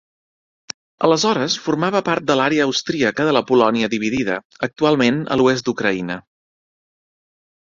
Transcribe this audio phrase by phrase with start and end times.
[1.07, 4.39] Aleshores formava part de l'àrea austríaca de la Polònia dividida,
[4.69, 6.17] actualment a l'oest d'Ucraïna.